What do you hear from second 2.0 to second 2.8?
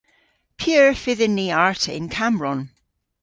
Kammbronn?